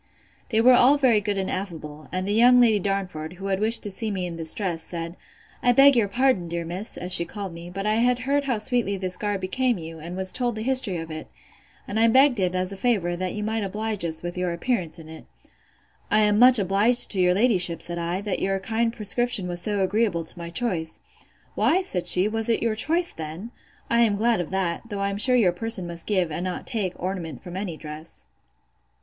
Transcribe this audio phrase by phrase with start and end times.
[0.49, 3.83] They all were very good and affable; and the young Lady Darnford, who had wished
[3.83, 5.15] to see me in this dress, said,
[5.61, 8.57] I beg your pardon, dear miss, as she called me; but I had heard how
[8.57, 11.27] sweetly this garb became you, and was told the history of it;
[11.87, 14.97] and I begged it, as a favour, that you might oblige us with your appearance
[14.97, 15.25] in it.
[16.09, 19.83] I am much obliged to your ladyship, said I, that your kind prescription was so
[19.83, 21.01] agreeable to my choice.
[21.53, 25.17] Why, said she, was it your choice then?—I am glad of that: though I am
[25.17, 28.25] sure your person must give, and not take, ornament from any dress.